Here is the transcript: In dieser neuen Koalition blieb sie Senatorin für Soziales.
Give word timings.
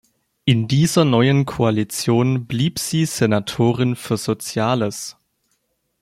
In 0.45 0.67
dieser 0.67 1.05
neuen 1.05 1.45
Koalition 1.45 2.47
blieb 2.47 2.79
sie 2.79 3.05
Senatorin 3.05 3.95
für 3.95 4.17
Soziales. 4.17 5.15